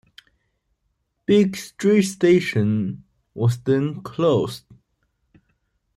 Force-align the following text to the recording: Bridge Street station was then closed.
Bridge 1.27 1.59
Street 1.61 2.01
station 2.01 3.03
was 3.35 3.59
then 3.59 4.01
closed. 4.01 4.63